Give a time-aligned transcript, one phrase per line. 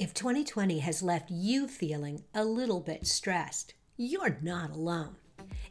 [0.00, 5.16] If 2020 has left you feeling a little bit stressed, you're not alone.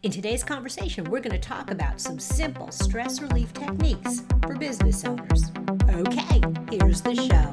[0.03, 5.03] In today's conversation, we're going to talk about some simple stress relief techniques for business
[5.03, 5.51] owners.
[5.89, 7.51] Okay, here's the show.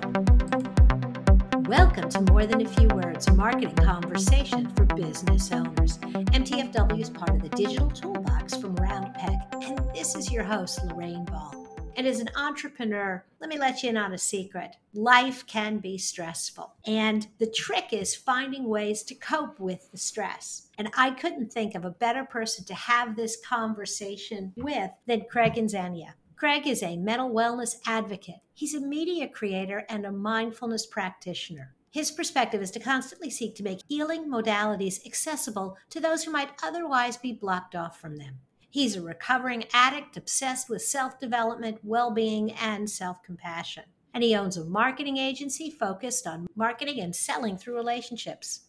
[1.60, 5.96] Welcome to More Than a Few Words, marketing conversation for business owners.
[5.96, 10.84] MTFW is part of the digital toolbox from Round Roundpeg, and this is your host,
[10.84, 11.65] Lorraine Ball.
[11.96, 14.76] And as an entrepreneur, let me let you in on a secret.
[14.92, 16.74] Life can be stressful.
[16.86, 20.68] And the trick is finding ways to cope with the stress.
[20.76, 25.54] And I couldn't think of a better person to have this conversation with than Craig
[25.54, 26.12] Inzania.
[26.36, 28.42] Craig is a mental wellness advocate.
[28.52, 31.74] He's a media creator and a mindfulness practitioner.
[31.90, 36.50] His perspective is to constantly seek to make healing modalities accessible to those who might
[36.62, 38.40] otherwise be blocked off from them.
[38.76, 43.84] He's a recovering addict obsessed with self development, well being, and self compassion.
[44.12, 48.66] And he owns a marketing agency focused on marketing and selling through relationships.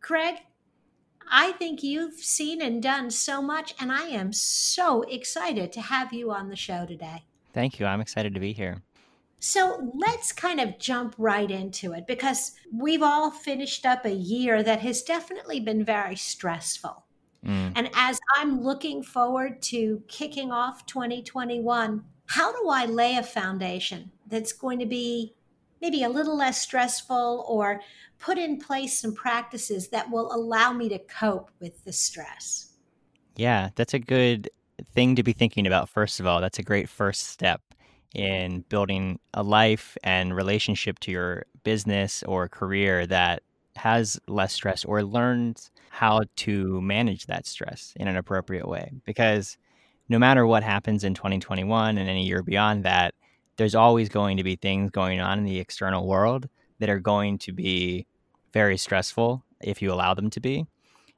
[0.00, 0.36] Craig,
[1.28, 6.12] I think you've seen and done so much, and I am so excited to have
[6.12, 7.24] you on the show today.
[7.52, 7.86] Thank you.
[7.86, 8.84] I'm excited to be here.
[9.40, 14.62] So let's kind of jump right into it because we've all finished up a year
[14.62, 17.04] that has definitely been very stressful.
[17.44, 17.72] Mm.
[17.74, 24.10] And as I'm looking forward to kicking off 2021, how do I lay a foundation
[24.26, 25.34] that's going to be
[25.80, 27.80] maybe a little less stressful or
[28.18, 32.74] put in place some practices that will allow me to cope with the stress?
[33.36, 34.50] Yeah, that's a good
[34.94, 36.40] thing to be thinking about, first of all.
[36.40, 37.62] That's a great first step
[38.14, 43.42] in building a life and relationship to your business or career that
[43.76, 48.92] has less stress or learns how to manage that stress in an appropriate way.
[49.04, 49.56] Because
[50.08, 53.14] no matter what happens in 2021 and any year beyond that,
[53.56, 57.38] there's always going to be things going on in the external world that are going
[57.38, 58.06] to be
[58.52, 60.66] very stressful if you allow them to be.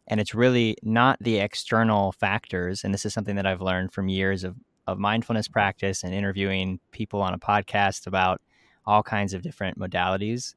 [0.09, 2.83] And it's really not the external factors.
[2.83, 4.57] And this is something that I've learned from years of,
[4.87, 8.41] of mindfulness practice and interviewing people on a podcast about
[8.85, 10.55] all kinds of different modalities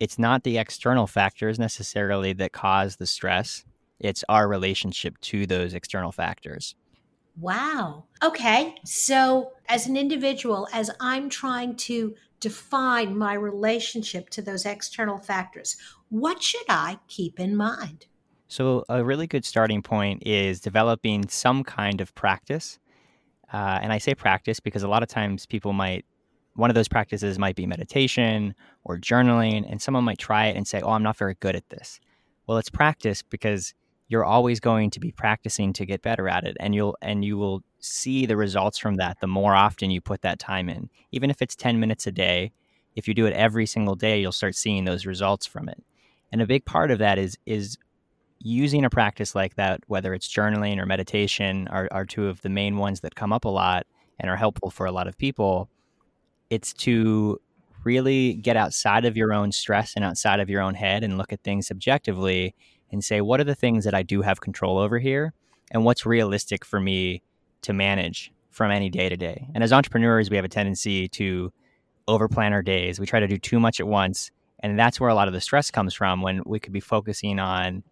[0.00, 3.64] it's not the external factors necessarily that cause the stress.
[3.98, 6.74] It's our relationship to those external factors.
[7.38, 8.04] Wow.
[8.22, 8.74] Okay.
[8.84, 15.76] So, as an individual, as I'm trying to define my relationship to those external factors,
[16.08, 18.06] what should I keep in mind?
[18.48, 22.78] So, a really good starting point is developing some kind of practice.
[23.52, 26.04] Uh, and I say practice because a lot of times people might
[26.54, 30.66] one of those practices might be meditation or journaling, and someone might try it and
[30.66, 32.00] say, Oh, I'm not very good at this.
[32.46, 33.74] Well, it's practice because
[34.10, 37.38] you're always going to be practicing to get better at it and you'll and you
[37.38, 40.90] will see the results from that the more often you put that time in.
[41.12, 42.52] Even if it's 10 minutes a day
[42.96, 45.82] if you do it every single day you'll start seeing those results from it.
[46.32, 47.78] And a big part of that is is
[48.40, 52.48] using a practice like that whether it's journaling or meditation are, are two of the
[52.48, 53.86] main ones that come up a lot
[54.18, 55.70] and are helpful for a lot of people
[56.50, 57.40] it's to
[57.84, 61.32] really get outside of your own stress and outside of your own head and look
[61.32, 62.54] at things objectively
[62.92, 65.32] and say, what are the things that I do have control over here?
[65.70, 67.22] And what's realistic for me
[67.62, 69.48] to manage from any day to day?
[69.54, 71.52] And as entrepreneurs, we have a tendency to
[72.08, 72.98] overplan our days.
[72.98, 74.30] We try to do too much at once.
[74.58, 77.38] And that's where a lot of the stress comes from when we could be focusing
[77.38, 77.84] on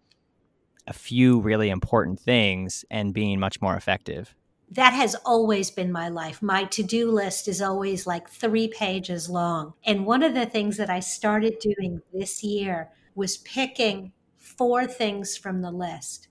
[0.85, 4.35] a few really important things and being much more effective
[4.71, 6.41] that has always been my life.
[6.41, 9.73] My to do list is always like three pages long.
[9.83, 15.35] And one of the things that I started doing this year was picking four things
[15.35, 16.27] from the list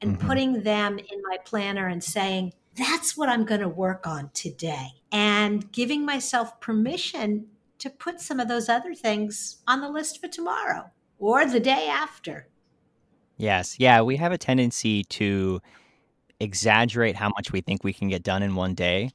[0.00, 0.26] and mm-hmm.
[0.26, 4.88] putting them in my planner and saying, that's what I'm going to work on today.
[5.10, 7.46] And giving myself permission
[7.78, 11.88] to put some of those other things on the list for tomorrow or the day
[11.88, 12.48] after.
[13.36, 13.76] Yes.
[13.78, 14.00] Yeah.
[14.02, 15.60] We have a tendency to
[16.42, 19.10] exaggerate how much we think we can get done in one day.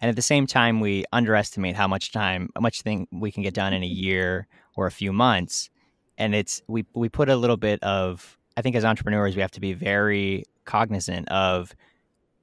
[0.00, 3.42] And at the same time, we underestimate how much time, how much thing we can
[3.42, 4.04] get done in a mm-hmm.
[4.04, 5.68] year or a few months.
[6.16, 9.50] And it's we we put a little bit of I think as entrepreneurs we have
[9.52, 11.74] to be very cognizant of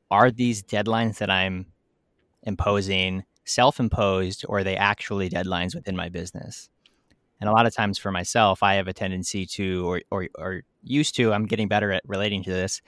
[0.10, 1.66] are these deadlines that I'm
[2.44, 6.70] imposing self-imposed or are they actually deadlines within my business?
[7.40, 10.62] And a lot of times for myself, I have a tendency to or or, or
[10.84, 12.82] used to, I'm getting better at relating to this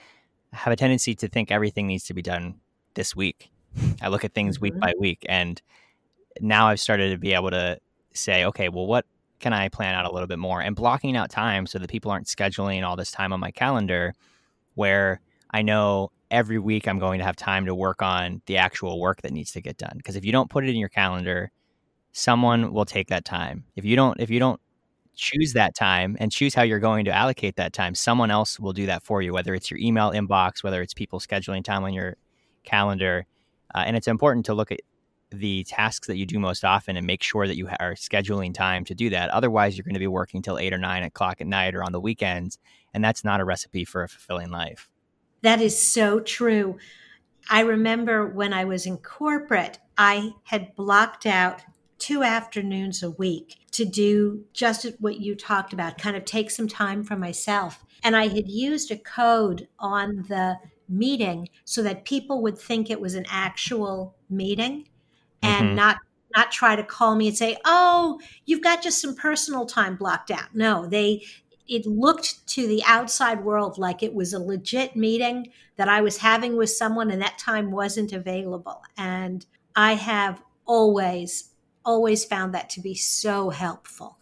[0.54, 2.56] have a tendency to think everything needs to be done
[2.94, 3.51] this week.
[4.01, 4.63] I look at things mm-hmm.
[4.63, 5.62] week by week, and
[6.42, 7.80] now I've started to be able to
[8.13, 9.06] say, okay, well, what
[9.40, 12.12] can I plan out a little bit more and blocking out time so that people
[12.12, 14.13] aren't scheduling all this time on my calendar
[14.75, 19.00] where I know every week I'm going to have time to work on the actual
[19.00, 19.94] work that needs to get done.
[19.98, 21.51] Because if you don't put it in your calendar,
[22.12, 23.63] someone will take that time.
[23.75, 24.60] If you don't, if you don't
[25.16, 27.94] choose that time and choose how you're going to allocate that time.
[27.96, 31.20] Someone else will do that for you, whether it's your email inbox, whether it's people
[31.20, 32.16] scheduling time on your
[32.64, 33.26] calendar.
[33.76, 34.80] Uh, and it's important to look at
[35.32, 38.84] the tasks that you do most often and make sure that you are scheduling time
[38.86, 39.30] to do that.
[39.30, 41.92] Otherwise, you're going to be working till eight or nine o'clock at night or on
[41.92, 42.58] the weekends.
[42.94, 44.90] And that's not a recipe for a fulfilling life.
[45.42, 46.78] That is so true.
[47.50, 51.62] I remember when I was in corporate, I had blocked out
[52.00, 56.68] two afternoons a week to do just what you talked about, kind of take some
[56.68, 57.86] time for myself.
[58.04, 60.57] And I had used a code on the
[60.88, 64.88] meeting so that people would think it was an actual meeting
[65.42, 65.75] and mm-hmm.
[65.75, 65.98] not
[66.36, 70.31] not try to call me and say, "Oh, you've got just some personal time blocked
[70.31, 71.24] out." No, they
[71.68, 76.18] it looked to the outside world like it was a legit meeting that I was
[76.18, 78.81] having with someone and that time wasn't available.
[78.98, 81.49] And I have always
[81.89, 84.19] always found that to be so helpful.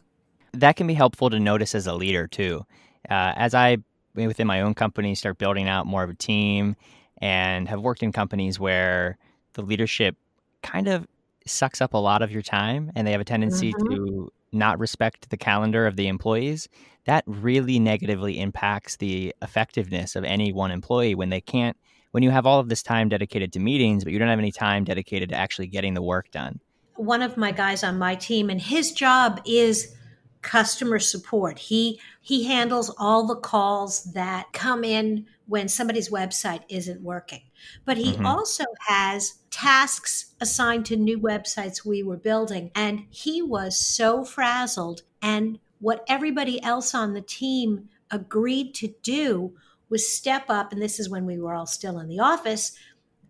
[0.54, 2.66] That can be helpful to notice as a leader too.
[3.10, 3.78] Uh, as I
[4.16, 6.78] within my own company start building out more of a team
[7.18, 9.18] and have worked in companies where
[9.54, 10.16] the leadership
[10.64, 11.06] kind of
[11.46, 13.94] sucks up a lot of your time and they have a tendency mm-hmm.
[13.94, 16.70] to not respect the calendar of the employees,
[17.06, 21.76] that really negatively impacts the effectiveness of any one employee when they can't
[22.12, 24.52] when you have all of this time dedicated to meetings but you don't have any
[24.52, 26.60] time dedicated to actually getting the work done.
[26.98, 29.96] One of my guys on my team and his job is
[30.42, 31.60] customer support.
[31.60, 37.42] He he handles all the calls that come in when somebody's website isn't working.
[37.86, 38.26] But he mm-hmm.
[38.26, 45.02] also has tasks assigned to new websites we were building and he was so frazzled
[45.22, 49.54] and what everybody else on the team agreed to do
[49.90, 52.78] was step up and this is when we were all still in the office,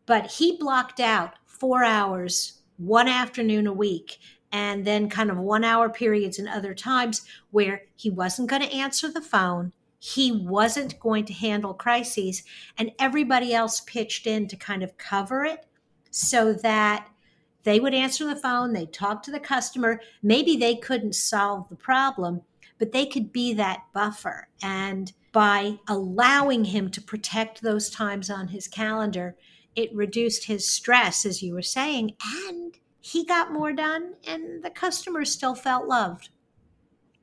[0.06, 4.18] but he blocked out 4 hours one afternoon a week
[4.52, 8.74] and then kind of one hour periods and other times where he wasn't going to
[8.74, 12.44] answer the phone he wasn't going to handle crises
[12.78, 15.66] and everybody else pitched in to kind of cover it
[16.12, 17.10] so that
[17.64, 20.00] they would answer the phone they'd talk to the customer.
[20.22, 22.42] Maybe they couldn't solve the problem
[22.80, 24.48] but they could be that buffer.
[24.62, 29.36] And by allowing him to protect those times on his calendar
[29.78, 32.12] it reduced his stress as you were saying
[32.48, 36.30] and he got more done and the customer still felt loved.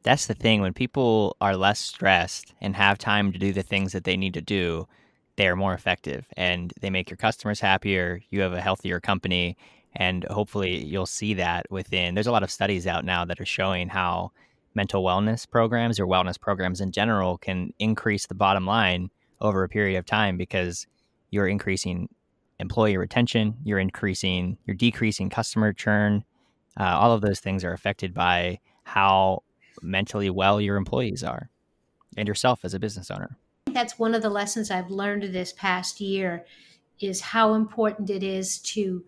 [0.04, 0.62] That's the thing.
[0.62, 4.34] When people are less stressed and have time to do the things that they need
[4.34, 4.86] to do,
[5.36, 8.20] they are more effective and they make your customers happier.
[8.30, 9.56] You have a healthier company.
[9.96, 12.14] And hopefully, you'll see that within.
[12.14, 14.32] There's a lot of studies out now that are showing how
[14.74, 19.08] mental wellness programs or wellness programs in general can increase the bottom line
[19.40, 20.88] over a period of time because
[21.30, 22.08] you're increasing
[22.60, 26.24] employee retention, you're increasing, you're decreasing customer churn.
[26.78, 29.42] Uh, all of those things are affected by how
[29.82, 31.50] mentally well your employees are
[32.16, 33.36] and yourself as a business owner.
[33.66, 36.44] That's one of the lessons I've learned this past year
[37.00, 39.04] is how important it is to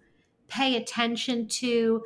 [0.49, 2.03] pay attention to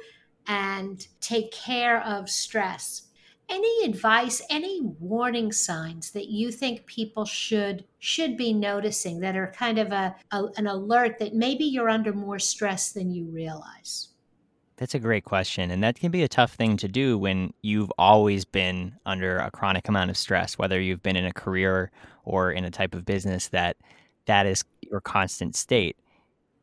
[0.46, 3.02] and take care of stress
[3.50, 9.52] any advice any warning signs that you think people should should be noticing that are
[9.56, 14.08] kind of a, a, an alert that maybe you're under more stress than you realize?
[14.76, 17.92] That's a great question and that can be a tough thing to do when you've
[17.98, 21.90] always been under a chronic amount of stress whether you've been in a career
[22.24, 23.76] or in a type of business that
[24.26, 25.96] that is your constant state.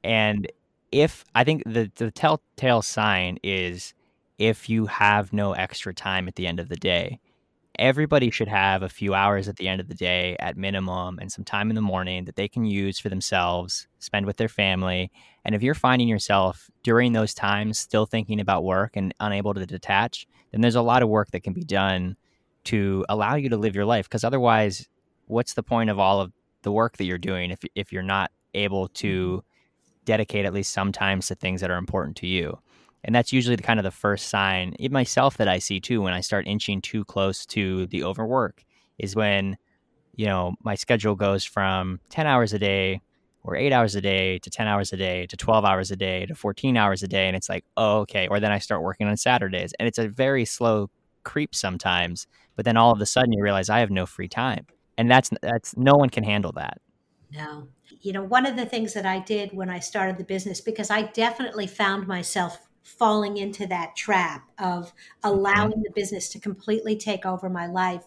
[0.04, 0.48] And
[0.92, 3.94] if i think the the telltale sign is
[4.38, 7.20] if you have no extra time at the end of the day.
[7.80, 11.32] Everybody should have a few hours at the end of the day at minimum and
[11.32, 15.12] some time in the morning that they can use for themselves, spend with their family.
[15.46, 19.66] And if you're finding yourself during those times still thinking about work and unable to
[19.66, 22.16] detach, then there's a lot of work that can be done
[22.66, 24.10] to allow you to live your life.
[24.10, 24.88] Because otherwise,
[25.28, 28.32] what's the point of all of the work that you're doing if, if you're not
[28.56, 30.04] able to mm-hmm.
[30.06, 32.58] dedicate at least sometimes to things that are important to you?
[33.04, 36.02] And that's usually the kind of the first sign in myself that I see too
[36.02, 38.64] when I start inching too close to the overwork
[38.98, 39.58] is when
[40.16, 43.02] you know my schedule goes from 10 hours a day
[43.44, 46.26] or 8 hours a day to 10 hours a day to 12 hours a day
[46.26, 49.08] to 14 hours a day and it's like oh okay or then I start working
[49.08, 50.90] on Saturdays and it's a very slow
[51.24, 54.66] creep sometimes but then all of a sudden you realize I have no free time
[54.98, 56.82] and that's that's no one can handle that.
[57.32, 57.68] No.
[58.02, 60.92] You know one of the things that I did when I started the business because
[60.92, 65.82] I definitely found myself falling into that trap of allowing mm-hmm.
[65.84, 68.06] the business to completely take over my life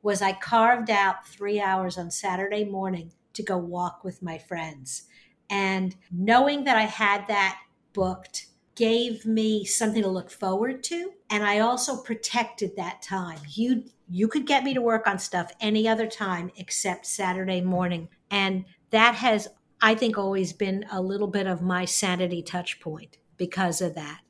[0.00, 5.04] was I carved out three hours on Saturday morning to go walk with my friends.
[5.50, 7.60] And knowing that I had that
[7.92, 13.38] booked, gave me something to look forward to and I also protected that time.
[13.50, 18.08] You you could get me to work on stuff any other time except Saturday morning
[18.30, 19.48] and that has
[19.82, 24.20] I think always been a little bit of my sanity touch point because of that.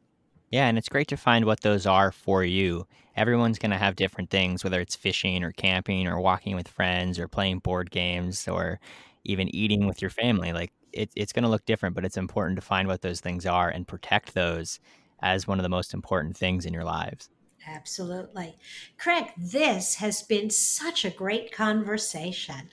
[0.51, 2.87] Yeah, and it's great to find what those are for you.
[3.15, 7.19] Everyone's going to have different things, whether it's fishing or camping or walking with friends
[7.19, 8.81] or playing board games or
[9.25, 10.55] even eating with your family.
[10.55, 13.45] Like it, it's going to look different, but it's important to find what those things
[13.45, 14.81] are and protect those
[15.21, 17.29] as one of the most important things in your lives.
[17.69, 18.57] Absolutely.
[18.97, 22.71] Craig, this has been such a great conversation.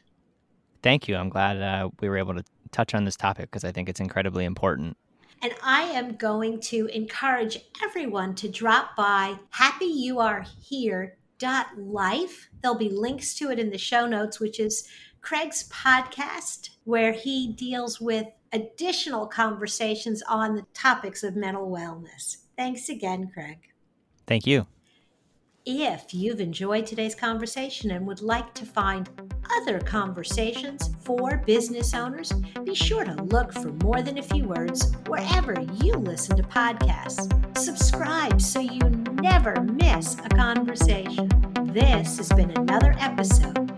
[0.82, 1.18] Thank you.
[1.18, 4.00] I'm glad uh, we were able to touch on this topic because I think it's
[4.00, 4.96] incredibly important.
[5.42, 12.50] And I am going to encourage everyone to drop by happyyouarehere.life.
[12.62, 14.88] There'll be links to it in the show notes, which is
[15.22, 22.38] Craig's podcast, where he deals with additional conversations on the topics of mental wellness.
[22.58, 23.60] Thanks again, Craig.
[24.28, 24.68] Thank you.
[25.72, 29.08] If you've enjoyed today's conversation and would like to find
[29.58, 32.34] other conversations for business owners,
[32.64, 37.56] be sure to look for More Than a Few Words wherever you listen to podcasts.
[37.56, 38.80] Subscribe so you
[39.22, 41.30] never miss a conversation.
[41.66, 43.70] This has been another episode